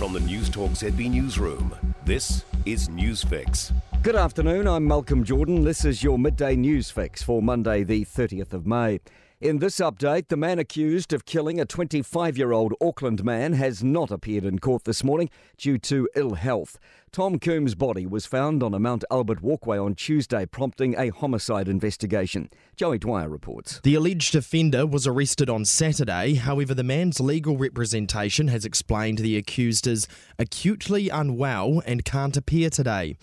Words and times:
From 0.00 0.14
the 0.14 0.20
Newstalk 0.20 0.70
ZB 0.70 1.10
Newsroom, 1.10 1.76
this 2.06 2.46
is 2.64 2.88
Newsfix. 2.88 3.70
Good 4.00 4.16
afternoon, 4.16 4.66
I'm 4.66 4.86
Malcolm 4.86 5.24
Jordan. 5.24 5.62
This 5.62 5.84
is 5.84 6.02
your 6.02 6.18
midday 6.18 6.56
news 6.56 6.90
fix 6.90 7.22
for 7.22 7.42
Monday, 7.42 7.84
the 7.84 8.06
30th 8.06 8.54
of 8.54 8.66
May. 8.66 9.00
In 9.40 9.58
this 9.58 9.76
update, 9.76 10.28
the 10.28 10.36
man 10.36 10.58
accused 10.58 11.14
of 11.14 11.24
killing 11.24 11.58
a 11.58 11.64
25 11.64 12.36
year 12.36 12.52
old 12.52 12.74
Auckland 12.78 13.24
man 13.24 13.54
has 13.54 13.82
not 13.82 14.10
appeared 14.10 14.44
in 14.44 14.58
court 14.58 14.84
this 14.84 15.02
morning 15.02 15.30
due 15.56 15.78
to 15.78 16.10
ill 16.14 16.34
health. 16.34 16.78
Tom 17.10 17.38
Coombs' 17.38 17.74
body 17.74 18.04
was 18.04 18.26
found 18.26 18.62
on 18.62 18.74
a 18.74 18.78
Mount 18.78 19.02
Albert 19.10 19.40
walkway 19.40 19.78
on 19.78 19.94
Tuesday, 19.94 20.44
prompting 20.44 20.94
a 20.98 21.08
homicide 21.08 21.68
investigation. 21.68 22.50
Joey 22.76 22.98
Dwyer 22.98 23.30
reports. 23.30 23.80
The 23.82 23.94
alleged 23.94 24.34
offender 24.34 24.86
was 24.86 25.06
arrested 25.06 25.48
on 25.48 25.64
Saturday. 25.64 26.34
However, 26.34 26.74
the 26.74 26.84
man's 26.84 27.18
legal 27.18 27.56
representation 27.56 28.48
has 28.48 28.66
explained 28.66 29.20
the 29.20 29.38
accused 29.38 29.86
is 29.86 30.06
acutely 30.38 31.08
unwell 31.08 31.82
and 31.86 32.04
can't 32.04 32.36
appear 32.36 32.68
today. 32.68 33.16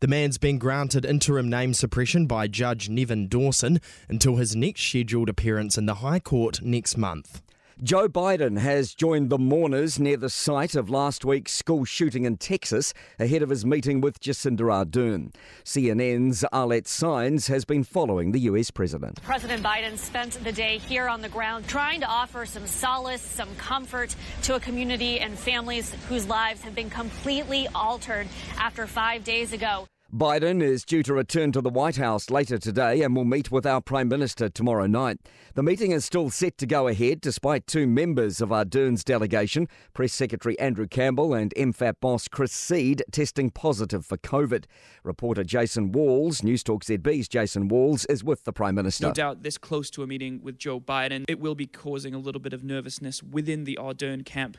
The 0.00 0.08
man's 0.08 0.38
been 0.38 0.58
granted 0.58 1.04
interim 1.04 1.48
name 1.48 1.72
suppression 1.72 2.26
by 2.26 2.48
Judge 2.48 2.88
Nevin 2.88 3.28
Dawson 3.28 3.80
until 4.08 4.36
his 4.36 4.56
next 4.56 4.82
scheduled 4.82 5.28
appearance 5.28 5.78
in 5.78 5.86
the 5.86 5.96
High 5.96 6.20
Court 6.20 6.60
next 6.62 6.96
month. 6.96 7.40
Joe 7.82 8.08
Biden 8.08 8.58
has 8.58 8.94
joined 8.94 9.30
the 9.30 9.38
mourners 9.38 9.98
near 9.98 10.16
the 10.16 10.30
site 10.30 10.76
of 10.76 10.88
last 10.88 11.24
week's 11.24 11.52
school 11.52 11.84
shooting 11.84 12.24
in 12.24 12.36
Texas 12.36 12.94
ahead 13.18 13.42
of 13.42 13.50
his 13.50 13.66
meeting 13.66 14.00
with 14.00 14.20
Jacinda 14.20 14.60
Ardern. 14.60 15.34
CNN's 15.64 16.44
Arlette 16.52 16.86
Saenz 16.86 17.48
has 17.48 17.64
been 17.64 17.82
following 17.82 18.30
the 18.30 18.40
US 18.40 18.70
president. 18.70 19.20
President 19.24 19.60
Biden 19.64 19.98
spent 19.98 20.32
the 20.44 20.52
day 20.52 20.78
here 20.78 21.08
on 21.08 21.20
the 21.20 21.28
ground 21.28 21.66
trying 21.66 22.00
to 22.00 22.06
offer 22.06 22.46
some 22.46 22.66
solace, 22.66 23.22
some 23.22 23.52
comfort 23.56 24.14
to 24.42 24.54
a 24.54 24.60
community 24.60 25.18
and 25.18 25.36
families 25.36 25.92
whose 26.08 26.28
lives 26.28 26.60
have 26.60 26.76
been 26.76 26.90
completely 26.90 27.66
altered 27.74 28.28
after 28.56 28.86
five 28.86 29.24
days 29.24 29.52
ago. 29.52 29.88
Biden 30.14 30.62
is 30.62 30.84
due 30.84 31.02
to 31.02 31.12
return 31.12 31.50
to 31.50 31.60
the 31.60 31.68
White 31.68 31.96
House 31.96 32.30
later 32.30 32.56
today 32.56 33.02
and 33.02 33.16
will 33.16 33.24
meet 33.24 33.50
with 33.50 33.66
our 33.66 33.80
Prime 33.80 34.06
Minister 34.06 34.48
tomorrow 34.48 34.86
night. 34.86 35.18
The 35.54 35.62
meeting 35.64 35.90
is 35.90 36.04
still 36.04 36.30
set 36.30 36.56
to 36.58 36.66
go 36.66 36.86
ahead 36.86 37.20
despite 37.20 37.66
two 37.66 37.88
members 37.88 38.40
of 38.40 38.50
Ardern's 38.50 39.02
delegation, 39.02 39.66
Press 39.92 40.12
Secretary 40.12 40.56
Andrew 40.60 40.86
Campbell 40.86 41.34
and 41.34 41.52
MFAT 41.56 41.94
boss 42.00 42.28
Chris 42.28 42.52
Seed, 42.52 43.02
testing 43.10 43.50
positive 43.50 44.06
for 44.06 44.16
COVID. 44.16 44.66
Reporter 45.02 45.42
Jason 45.42 45.90
Walls, 45.90 46.42
Newstalk 46.42 46.84
ZB's 46.84 47.26
Jason 47.26 47.66
Walls, 47.66 48.04
is 48.04 48.22
with 48.22 48.44
the 48.44 48.52
Prime 48.52 48.76
Minister. 48.76 49.08
No 49.08 49.12
doubt 49.12 49.42
this 49.42 49.58
close 49.58 49.90
to 49.90 50.04
a 50.04 50.06
meeting 50.06 50.40
with 50.44 50.58
Joe 50.58 50.78
Biden, 50.78 51.24
it 51.26 51.40
will 51.40 51.56
be 51.56 51.66
causing 51.66 52.14
a 52.14 52.18
little 52.18 52.40
bit 52.40 52.52
of 52.52 52.62
nervousness 52.62 53.20
within 53.20 53.64
the 53.64 53.76
Ardern 53.82 54.24
camp. 54.24 54.58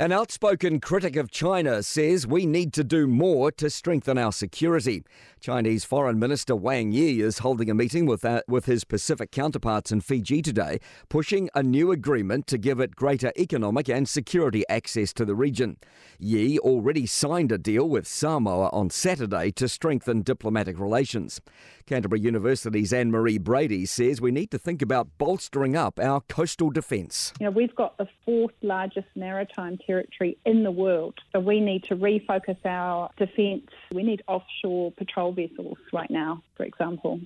An 0.00 0.12
outspoken 0.12 0.78
critic 0.80 1.16
of 1.16 1.30
China 1.30 1.82
says 1.82 2.26
we 2.26 2.46
need 2.46 2.72
to 2.74 2.84
do 2.84 3.08
more 3.08 3.50
to 3.52 3.68
strengthen 3.68 4.16
our 4.16 4.30
security. 4.30 5.02
Chinese 5.40 5.84
Foreign 5.84 6.20
Minister 6.20 6.54
Wang 6.54 6.92
Yi 6.92 7.20
is 7.20 7.38
holding 7.38 7.68
a 7.68 7.74
meeting 7.74 8.06
with, 8.06 8.24
uh, 8.24 8.42
with 8.46 8.66
his 8.66 8.84
Pacific 8.84 9.32
counterparts 9.32 9.90
in 9.90 10.00
Fiji 10.00 10.40
today, 10.40 10.78
pushing 11.08 11.48
a 11.54 11.62
new 11.64 11.90
agreement 11.90 12.46
to 12.48 12.58
give 12.58 12.78
it 12.78 12.94
greater 12.94 13.32
economic 13.36 13.88
and 13.88 14.08
security 14.08 14.62
access 14.68 15.12
to 15.14 15.24
the 15.24 15.34
region. 15.34 15.76
Yi 16.20 16.58
already 16.60 17.06
signed 17.06 17.50
a 17.50 17.58
deal 17.58 17.88
with 17.88 18.06
Samoa 18.06 18.68
on 18.72 18.90
Saturday 18.90 19.50
to 19.52 19.68
strengthen 19.68 20.22
diplomatic 20.22 20.78
relations. 20.78 21.40
Canterbury 21.86 22.20
University's 22.20 22.92
Anne 22.92 23.10
Marie 23.10 23.38
Brady 23.38 23.86
says 23.86 24.20
we 24.20 24.30
need 24.30 24.50
to 24.50 24.58
think 24.58 24.82
about 24.82 25.08
bolstering 25.18 25.74
up 25.74 25.98
our 25.98 26.20
coastal 26.28 26.70
defence. 26.70 27.32
You 27.40 27.46
know, 27.46 27.50
we've 27.50 27.74
got 27.74 27.96
the 27.96 28.06
fourth 28.24 28.54
largest 28.62 29.08
maritime 29.16 29.77
territory 29.78 30.36
in 30.44 30.62
the 30.62 30.70
world, 30.70 31.14
so 31.32 31.40
we 31.40 31.60
need 31.60 31.84
to 31.84 31.96
refocus 31.96 32.58
our 32.64 33.10
defence. 33.16 33.70
We 33.92 34.02
need 34.02 34.22
offshore 34.28 34.92
patrol 34.92 35.32
vessels 35.32 35.78
right 35.92 36.10
now, 36.10 36.42
for 36.56 36.64
example. 36.64 37.20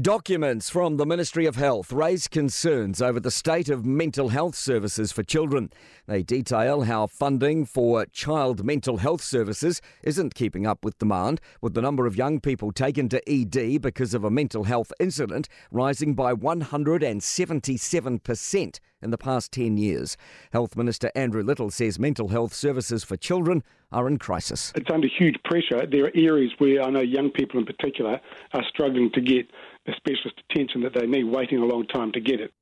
Documents 0.00 0.70
from 0.70 0.98
the 0.98 1.06
Ministry 1.06 1.46
of 1.46 1.56
Health 1.56 1.90
raise 1.90 2.28
concerns 2.28 3.02
over 3.02 3.18
the 3.18 3.32
state 3.32 3.68
of 3.68 3.84
mental 3.84 4.28
health 4.28 4.54
services 4.54 5.10
for 5.10 5.24
children. 5.24 5.72
They 6.06 6.22
detail 6.22 6.82
how 6.82 7.08
funding 7.08 7.64
for 7.64 8.06
child 8.06 8.64
mental 8.64 8.98
health 8.98 9.20
services 9.20 9.82
isn't 10.04 10.36
keeping 10.36 10.64
up 10.64 10.84
with 10.84 10.98
demand, 10.98 11.40
with 11.60 11.74
the 11.74 11.82
number 11.82 12.06
of 12.06 12.14
young 12.14 12.38
people 12.38 12.70
taken 12.70 13.08
to 13.08 13.20
ED 13.28 13.82
because 13.82 14.14
of 14.14 14.22
a 14.22 14.30
mental 14.30 14.62
health 14.62 14.92
incident 15.00 15.48
rising 15.72 16.14
by 16.14 16.34
177% 16.34 18.78
in 19.02 19.10
the 19.10 19.18
past 19.18 19.52
10 19.52 19.76
years. 19.76 20.16
Health 20.52 20.76
Minister 20.76 21.10
Andrew 21.14 21.42
Little 21.42 21.70
says 21.70 21.98
mental 21.98 22.28
health 22.28 22.54
services 22.54 23.04
for 23.04 23.16
children 23.16 23.62
are 23.92 24.06
in 24.06 24.18
crisis. 24.18 24.72
It's 24.74 24.90
under 24.90 25.08
huge 25.18 25.36
pressure. 25.44 25.86
There 25.86 26.04
are 26.04 26.12
areas 26.14 26.52
where 26.58 26.82
I 26.82 26.90
know 26.90 27.00
young 27.00 27.30
people 27.30 27.58
in 27.58 27.66
particular 27.66 28.20
are 28.54 28.64
struggling 28.68 29.10
to 29.12 29.20
get 29.20 29.50
the 29.86 29.92
specialist 29.96 30.40
attention 30.50 30.82
that 30.82 30.94
they 30.94 31.06
need, 31.06 31.24
waiting 31.24 31.58
a 31.58 31.64
long 31.64 31.86
time 31.86 32.12
to 32.12 32.20
get 32.20 32.40
it. 32.40 32.52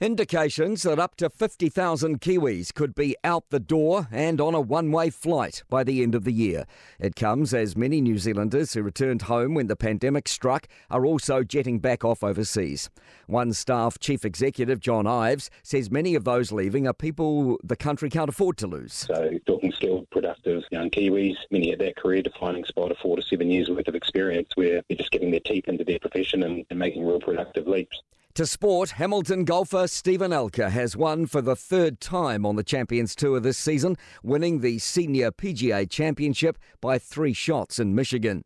Indications 0.00 0.82
that 0.82 0.98
up 0.98 1.14
to 1.14 1.30
50,000 1.30 2.20
Kiwis 2.20 2.74
could 2.74 2.96
be 2.96 3.16
out 3.22 3.50
the 3.50 3.60
door 3.60 4.08
and 4.10 4.40
on 4.40 4.52
a 4.52 4.60
one 4.60 4.90
way 4.90 5.08
flight 5.08 5.62
by 5.70 5.84
the 5.84 6.02
end 6.02 6.16
of 6.16 6.24
the 6.24 6.32
year. 6.32 6.64
It 6.98 7.14
comes 7.14 7.54
as 7.54 7.76
many 7.76 8.00
New 8.00 8.18
Zealanders 8.18 8.72
who 8.72 8.82
returned 8.82 9.22
home 9.22 9.54
when 9.54 9.68
the 9.68 9.76
pandemic 9.76 10.26
struck 10.26 10.66
are 10.90 11.06
also 11.06 11.44
jetting 11.44 11.78
back 11.78 12.04
off 12.04 12.24
overseas. 12.24 12.90
OneStaff 13.30 14.00
chief 14.00 14.24
executive, 14.24 14.80
John 14.80 15.06
Ives, 15.06 15.48
says 15.62 15.92
many 15.92 16.16
of 16.16 16.24
those 16.24 16.50
leaving 16.50 16.88
are 16.88 16.92
people 16.92 17.60
the 17.62 17.76
country 17.76 18.10
can't 18.10 18.28
afford 18.28 18.56
to 18.58 18.66
lose. 18.66 18.92
So, 18.92 19.30
talking 19.46 19.70
skilled, 19.70 20.10
productive 20.10 20.64
young 20.72 20.90
Kiwis, 20.90 21.36
many 21.52 21.72
at 21.72 21.78
their 21.78 21.92
career 21.92 22.22
defining 22.22 22.64
spot 22.64 22.90
of 22.90 22.98
four 22.98 23.16
to 23.16 23.22
seven 23.22 23.48
years 23.48 23.68
worth 23.68 23.86
of 23.86 23.94
experience 23.94 24.48
where 24.56 24.82
they're 24.88 24.98
just 24.98 25.12
getting 25.12 25.30
their 25.30 25.38
teeth 25.38 25.68
into 25.68 25.84
their 25.84 26.00
profession 26.00 26.42
and, 26.42 26.66
and 26.68 26.80
making 26.80 27.06
real 27.06 27.20
productive 27.20 27.68
leaps. 27.68 28.02
To 28.34 28.46
sport, 28.46 28.90
Hamilton 28.90 29.44
golfer 29.44 29.86
Steven 29.86 30.32
Alker 30.32 30.68
has 30.68 30.96
won 30.96 31.26
for 31.26 31.40
the 31.40 31.54
third 31.54 32.00
time 32.00 32.44
on 32.44 32.56
the 32.56 32.64
Champions 32.64 33.14
Tour 33.14 33.38
this 33.38 33.56
season, 33.56 33.96
winning 34.24 34.58
the 34.58 34.80
Senior 34.80 35.30
PGA 35.30 35.88
Championship 35.88 36.58
by 36.80 36.98
three 36.98 37.32
shots 37.32 37.78
in 37.78 37.94
Michigan. 37.94 38.42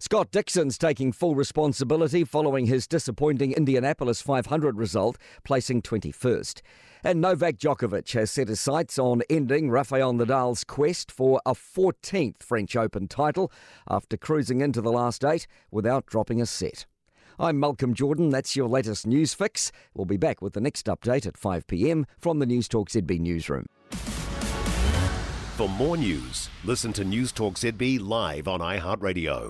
Scott 0.00 0.32
Dixon's 0.32 0.76
taking 0.76 1.12
full 1.12 1.36
responsibility 1.36 2.24
following 2.24 2.66
his 2.66 2.88
disappointing 2.88 3.52
Indianapolis 3.52 4.20
500 4.20 4.76
result, 4.76 5.16
placing 5.44 5.82
21st. 5.82 6.60
And 7.04 7.20
Novak 7.20 7.56
Djokovic 7.56 8.10
has 8.14 8.32
set 8.32 8.48
his 8.48 8.60
sights 8.60 8.98
on 8.98 9.22
ending 9.30 9.70
Rafael 9.70 10.12
Nadal's 10.12 10.64
quest 10.64 11.12
for 11.12 11.40
a 11.46 11.52
14th 11.52 12.42
French 12.42 12.74
Open 12.74 13.06
title 13.06 13.52
after 13.88 14.16
cruising 14.16 14.60
into 14.60 14.80
the 14.80 14.90
last 14.90 15.24
eight 15.24 15.46
without 15.70 16.06
dropping 16.06 16.40
a 16.40 16.46
set. 16.46 16.86
I'm 17.40 17.58
Malcolm 17.58 17.94
Jordan. 17.94 18.28
That's 18.28 18.54
your 18.54 18.68
latest 18.68 19.06
news 19.06 19.32
fix. 19.32 19.72
We'll 19.94 20.04
be 20.04 20.18
back 20.18 20.42
with 20.42 20.52
the 20.52 20.60
next 20.60 20.84
update 20.84 21.26
at 21.26 21.38
5 21.38 21.66
pm 21.66 22.04
from 22.18 22.38
the 22.38 22.44
Newstalk 22.44 22.90
ZB 22.90 23.18
newsroom. 23.18 23.64
For 25.56 25.66
more 25.66 25.96
news, 25.96 26.50
listen 26.64 26.92
to 26.92 27.02
Newstalk 27.02 27.54
ZB 27.54 27.98
live 27.98 28.46
on 28.46 28.60
iHeartRadio. 28.60 29.48